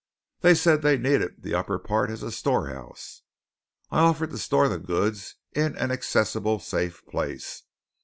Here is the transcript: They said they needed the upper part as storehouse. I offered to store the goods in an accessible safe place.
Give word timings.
They 0.39 0.55
said 0.55 0.81
they 0.81 0.97
needed 0.97 1.43
the 1.43 1.53
upper 1.53 1.77
part 1.77 2.09
as 2.09 2.21
storehouse. 2.35 3.21
I 3.91 3.99
offered 3.99 4.31
to 4.31 4.39
store 4.39 4.67
the 4.67 4.79
goods 4.79 5.35
in 5.53 5.77
an 5.77 5.91
accessible 5.91 6.57
safe 6.57 7.05
place. 7.05 7.61